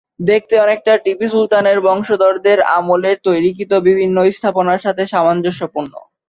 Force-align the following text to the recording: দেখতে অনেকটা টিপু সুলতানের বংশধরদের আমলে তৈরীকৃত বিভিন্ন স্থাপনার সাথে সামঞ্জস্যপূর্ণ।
দেখতে 0.27 0.55
অনেকটা 0.59 0.93
টিপু 1.03 1.25
সুলতানের 1.31 1.77
বংশধরদের 1.87 2.57
আমলে 2.77 3.11
তৈরীকৃত 3.25 3.71
বিভিন্ন 3.87 4.17
স্থাপনার 4.29 4.79
সাথে 4.85 5.03
সামঞ্জস্যপূর্ণ। 5.07 5.93